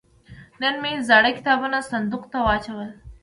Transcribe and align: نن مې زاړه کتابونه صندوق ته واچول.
نن 0.61 0.75
مې 0.83 0.91
زاړه 1.07 1.31
کتابونه 1.37 1.77
صندوق 1.91 2.23
ته 2.31 2.37
واچول. 2.45 2.89